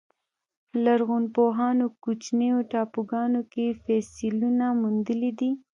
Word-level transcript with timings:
لرغونپوهانو 0.83 1.85
کوچنیو 2.03 2.57
ټاپوګانو 2.71 3.41
کې 3.53 3.65
فسیلونه 3.83 4.65
موندلي 4.81 5.31
دي. 5.39 5.51